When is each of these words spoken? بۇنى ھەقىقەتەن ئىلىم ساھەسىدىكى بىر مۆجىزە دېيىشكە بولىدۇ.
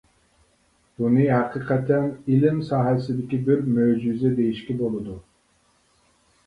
بۇنى 1.01 1.27
ھەقىقەتەن 1.33 2.07
ئىلىم 2.33 2.65
ساھەسىدىكى 2.71 3.41
بىر 3.51 3.63
مۆجىزە 3.77 4.35
دېيىشكە 4.43 4.79
بولىدۇ. 4.85 5.21